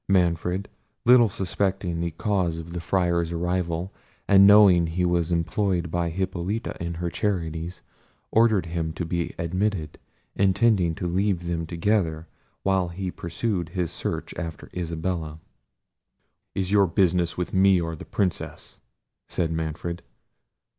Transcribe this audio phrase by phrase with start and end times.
[0.09, 0.67] Manfred,
[1.05, 3.93] little suspecting the cause of the Friar's arrival,
[4.27, 7.83] and knowing he was employed by Hippolita in her charities,
[8.31, 9.99] ordered him to be admitted,
[10.35, 12.25] intending to leave them together,
[12.63, 15.37] while he pursued his search after Isabella.
[16.55, 18.81] "Is your business with me or the Princess?"
[19.27, 20.01] said Manfred.